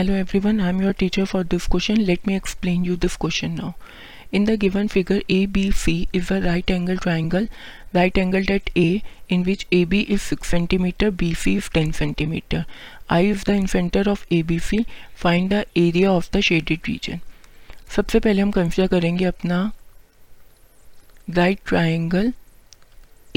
Hello 0.00 0.12
everyone 0.40 0.60
I 0.60 0.68
am 0.68 0.80
your 0.82 0.92
teacher 0.98 1.24
for 1.24 1.42
this 1.44 1.66
question 1.70 1.96
let 1.96 2.20
me 2.26 2.34
explain 2.34 2.84
you 2.84 2.94
this 2.96 3.16
question 3.16 3.50
now 3.50 3.70
in 4.34 4.44
the 4.44 4.50
given 4.60 4.86
figure 4.88 5.22
A 5.30 5.44
B 5.46 5.72
C 5.72 5.94
is 6.14 6.32
a 6.34 6.38
right 6.44 6.70
angle 6.70 6.96
triangle 6.96 7.48
right 7.94 8.18
angle 8.18 8.46
at 8.46 8.70
A 8.76 9.00
in 9.30 9.42
which 9.44 9.66
A 9.72 9.84
B 9.84 10.00
is 10.00 10.20
six 10.20 10.50
centimetre 10.50 11.10
B 11.10 11.32
C 11.34 11.54
is 11.56 11.70
ten 11.74 11.92
centimetre 11.92 12.64
I 13.10 13.28
is 13.30 13.44
the 13.46 13.54
incentre 13.66 14.08
of 14.08 14.24
A 14.32 14.42
B 14.42 14.58
C 14.58 14.84
find 15.16 15.52
the 15.52 15.64
area 15.76 16.12
of 16.12 16.30
the 16.36 16.40
shaded 16.40 16.80
region 16.88 17.20
सबसे 17.96 18.20
पहले 18.20 18.42
हम 18.42 18.50
consider 18.50 18.88
करेंगे 18.88 19.24
अपना 19.24 19.60
right 21.30 21.58
triangle 21.66 22.32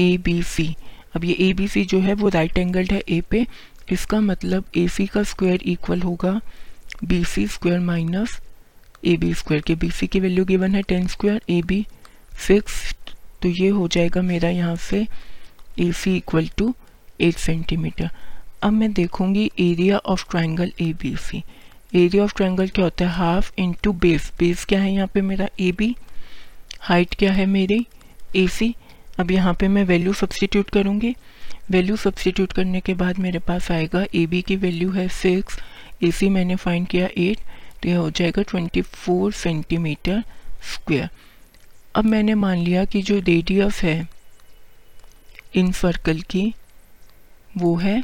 A 0.00 0.16
B 0.18 0.42
C 0.42 0.74
अब 1.16 1.24
ये 1.24 1.36
ए 1.40 1.52
B 1.52 1.68
सी 1.68 1.84
जो 1.84 2.00
है, 2.00 2.14
वो 2.14 2.28
राइट 2.28 2.58
एंगल्ड 2.58 2.92
है 2.92 3.02
ए 3.08 3.20
पे. 3.20 3.46
इसका 3.92 4.20
मतलब 4.20 4.64
ए 4.76 4.86
सी 4.88 5.06
का 5.06 5.22
स्क्वायर 5.22 5.62
इक्वल 5.66 6.02
होगा 6.02 6.40
B 7.04 7.22
C 7.24 7.46
square 7.46 7.80
minus 7.80 8.38
A 9.06 9.16
B 9.16 9.32
square 9.34 9.62
के 9.66 9.74
बी 9.74 9.90
सी 9.90 10.06
की 10.06 10.20
वैल्यू 10.20 10.44
गिवन 10.44 10.74
है 10.74 10.82
ten 10.82 11.06
square 11.06 11.40
A 11.50 11.60
B 11.62 11.84
six 12.46 12.94
तो 13.42 13.48
ये 13.48 13.68
हो 13.68 13.88
जाएगा 13.88 14.22
मेरा 14.22 14.48
यहाँ 14.48 14.76
से 14.76 15.06
A 15.80 15.90
C 15.92 16.16
equal 16.16 16.48
to 16.58 16.74
eight 17.20 17.36
centimetre 17.38 18.10
अब 18.62 18.72
मैं 18.72 18.92
देखूँगी 18.92 19.50
area 19.60 19.98
of 19.98 20.24
triangle 20.30 20.72
A 20.80 20.92
B 21.02 21.14
C 21.20 21.42
area 21.94 22.22
of 22.24 22.34
triangle 22.36 22.68
क्या 22.68 22.84
होता 22.84 23.04
है? 23.04 23.10
हाफ़ 23.12 23.52
इंटू 23.58 23.92
बेस 23.92 24.32
बेस 24.38 24.64
क्या 24.64 24.80
है 24.80 24.92
यहाँ 24.92 25.06
पे 25.14 25.20
मेरा 25.22 25.48
ए 25.60 25.70
बी 25.72 25.94
हाइट 26.80 27.14
क्या 27.14 27.32
है 27.32 27.46
मेरी? 27.46 27.86
ए 28.36 28.46
सी 28.48 28.74
अब 29.18 29.30
यहाँ 29.30 29.54
पे 29.60 29.68
मैं 29.68 29.84
वैल्यू 29.84 30.12
सब्सटीट्यूट 30.12 30.70
करूँगी। 30.70 31.14
वैल्यू 31.70 31.96
सब्सटीट्यूट 31.96 32.52
करने 32.52 32.80
के 32.80 32.94
बाद 32.94 33.18
मेरे 33.18 33.38
पास 33.40 33.70
आएगा 33.72 34.04
ए 34.14 34.24
बी 34.26 34.40
की 34.42 34.56
वैल्यू 34.56 34.90
है 34.92 35.08
सिक्स, 35.10 35.58
ए 36.02 36.10
सी 36.10 36.28
मैंने 36.28 36.56
फाइंड 36.56 36.86
किया 36.88 37.08
एट 37.18 37.38
तो 37.82 37.88
यह 37.88 37.98
हो 37.98 38.10
जाएगा 38.10 38.42
ट्वेंटी 38.42 38.82
फोर 38.82 39.32
सेंटीमीटर 39.32 40.22
स्क्वेयर। 40.74 41.08
अब 41.94 42.04
मैंने 42.04 42.34
मान 42.34 42.58
लिया 42.58 42.84
कि 42.84 43.02
जो 43.02 43.18
रेडियस 43.18 43.80
है 43.82 43.96
इन 45.54 45.72
सर्कल 45.72 46.20
की, 46.20 46.52
वो 47.56 47.74
है 47.76 48.02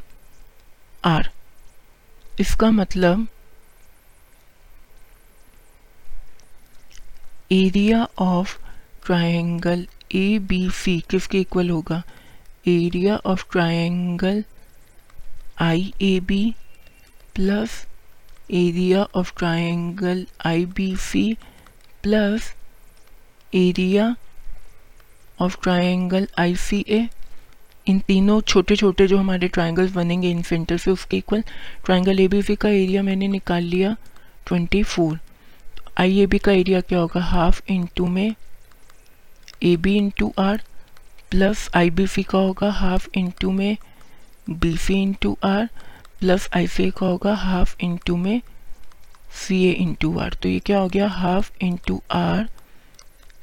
आर। 1.05 1.31
इसका 2.41 2.70
मतलब 2.70 3.27
area 7.53 8.06
of 8.19 8.56
triangle 9.06 9.86
A 10.14 10.38
B 10.38 10.69
C 10.75 10.98
किसके 11.11 11.41
इक्वल 11.41 11.70
होगा? 11.70 12.03
Area 12.69 13.16
of 13.27 13.44
triangle 13.53 14.44
I 15.61 15.92
A 16.03 16.19
B 16.20 16.42
plus 17.34 17.86
area 18.50 19.06
of 19.14 19.33
triangle 19.39 20.27
I 20.47 20.64
B 20.77 20.94
C 20.97 21.33
plus 22.03 22.53
area 23.55 24.14
of 25.41 25.56
triangle 25.62 26.28
I 26.38 26.55
C 26.56 26.84
A 26.88 27.08
इन 27.86 27.98
तीनों 27.98 28.41
छोटे 28.41 28.77
छोटे 28.77 29.06
जो 29.06 29.19
हमारे 29.19 29.48
ट्राइंगल्स 29.48 29.92
बनेंगे 29.92 30.31
इन 30.31 30.42
सेंटर 30.42 30.77
से 30.78 30.91
उसके 30.91 31.16
equal 31.16 31.42
triangle 31.84 32.20
A 32.20 32.28
B 32.28 32.42
C 32.42 32.56
का 32.56 32.69
एरिया 32.69 33.03
मैंने 33.03 33.28
निकाल 33.28 33.62
लिया 33.64 33.97
twenty 34.47 34.83
four 34.83 35.19
I 35.98 36.20
A 36.20 36.27
B 36.27 36.38
का 36.38 36.53
एरिया 36.53 36.81
क्या 36.81 36.98
होगा? 36.98 37.20
हाफ़ 37.20 37.62
इंटू 37.72 38.06
में 38.06 38.34
A 39.62 39.77
B 39.77 39.97
into 39.97 40.33
R 40.38 40.62
plus 41.31 41.69
I 41.77 41.91
B 41.91 42.06
C 42.06 42.23
का 42.23 42.39
होगा 42.39 42.70
हाफ़ 42.73 43.09
इंटू 43.17 43.50
में 43.53 43.77
B 44.50 44.77
C 44.77 44.95
into 45.03 45.37
R 45.45 45.69
plus 46.20 46.48
I 46.56 46.67
C 46.67 46.84
A 46.84 46.91
का 46.91 47.06
होगा 47.06 47.34
हाफ़ 47.34 47.75
इंटू 47.84 48.17
में 48.17 48.41
सी 49.41 49.62
ए 49.64 49.70
इंटू 49.83 50.19
आर 50.19 50.34
तो 50.42 50.48
ये 50.48 50.59
क्या 50.66 50.78
हो 50.78 50.88
गया? 50.88 51.09
Half 51.09 51.50
into 51.65 52.00
R 52.10 52.49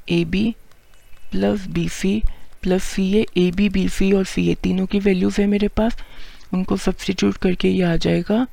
A 0.10 0.24
B 0.26 0.44
plus 1.32 1.68
B 1.68 1.88
C 1.90 2.22
plus 2.62 2.84
C 2.84 3.12
A 3.18 3.26
A 3.38 3.50
B 3.52 3.70
B 3.70 3.88
C 3.90 4.12
और 4.14 4.26
सी 4.26 4.48
ए 4.52 4.56
तीनों 4.64 4.86
की 4.86 5.00
वैल्यूज़ 5.00 5.42
है 5.42 5.48
मेरे 5.48 5.68
पास। 5.78 5.98
उनको 6.54 6.78
सब्सटीट्यूट 6.78 7.38
करके 7.38 7.70
ये 7.70 7.84
आ 7.84 7.96
जाएगा 7.96 8.46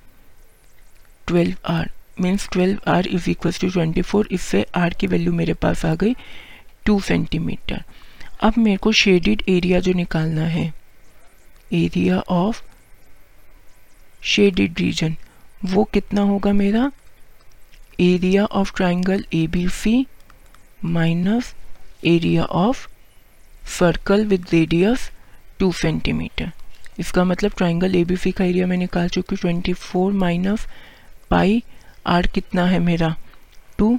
twelve 1.26 1.56
R 1.72 1.91
means 2.20 2.48
twelve 2.53 2.91
R 2.91 3.06
is 3.06 3.31
equal 3.31 3.53
to 3.60 3.69
twenty 3.70 4.03
four 4.03 4.28
इससे 4.32 4.64
आर 4.76 4.94
की 5.00 5.06
वैल्यू 5.06 5.32
मेरे 5.32 5.54
पास 5.62 5.84
आ 5.84 5.94
गई 5.94 6.14
टू 6.87 7.00
सेंटीमीटर 7.00 7.82
अब 8.42 8.54
मेरे 8.58 8.76
को 8.76 8.92
शेडिड 8.92 9.42
एरिया 9.48 9.80
जो 9.80 9.92
निकालना 9.92 10.46
है। 10.46 10.72
एरिया 11.72 12.18
ऑफ़ 12.30 12.62
शेडिड 14.22 14.80
रीजन 14.80 15.16
वो 15.64 15.84
कितना 15.84 16.22
होगा 16.22 16.52
मेरा? 16.52 16.90
Area 18.00 18.44
of 18.44 18.72
triangle 18.76 19.24
A 19.34 19.46
B 19.46 19.68
C 19.68 20.06
minus 20.84 21.54
area 22.04 22.44
of 22.44 22.86
circle 23.68 24.24
with 24.26 24.46
radius 24.52 25.10
two 25.58 25.70
centimetre 25.72 26.50
इसका 26.98 27.24
मतलब 27.24 27.52
ट्राइंगल 27.56 27.94
ए 27.96 28.04
बी 28.04 28.16
सी 28.16 28.32
का 28.32 28.44
एरिया 28.44 28.66
मैं 28.66 28.76
निकाल 28.76 29.08
चुकी 29.08 29.34
हूँ। 29.34 29.40
Twenty 29.40 29.72
four 29.72 30.12
minus 30.12 30.66
pi 31.30 31.62
R 32.06 32.26
कितना 32.26 32.64
है 32.66 32.78
मेरा? 32.78 33.14
टू 33.78 33.98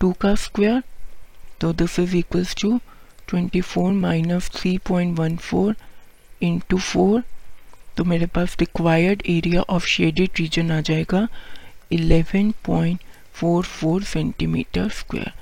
टू 0.00 0.12
का 0.12 0.34
स्क्वायर 0.34 0.82
तो 1.60 1.72
this 1.72 1.98
is 1.98 2.16
equals 2.16 2.54
to 2.62 2.78
twenty 3.30 3.60
four 3.62 3.92
minus 3.92 4.50
three 4.54 4.76
point 4.88 5.18
one 5.18 5.36
four 5.48 5.74
into 6.42 6.78
four 6.78 7.22
तो 7.96 8.04
मेरे 8.04 8.26
पास 8.34 8.56
required 8.60 9.22
area 9.28 9.62
of 9.70 9.86
shaded 9.86 10.30
region 10.40 10.70
आ 10.72 10.80
जाएगा 10.90 11.26
eleven 11.92 12.50
point 12.66 13.00
four 13.40 13.64
four 13.64 14.02
centimetre 14.04 14.88
square 14.98 15.32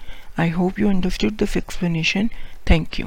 I 0.41 0.50
hope 0.50 0.78
you 0.81 0.88
understood 0.88 1.37
this 1.38 1.56
explanation 1.56 2.28
thank 2.71 3.00
you 3.00 3.06